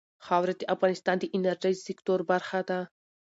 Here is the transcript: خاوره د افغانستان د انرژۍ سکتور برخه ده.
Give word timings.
خاوره 0.25 0.53
د 0.57 0.63
افغانستان 0.75 1.15
د 1.19 1.25
انرژۍ 1.35 1.73
سکتور 1.87 2.19
برخه 2.31 2.59
ده. 2.69 2.79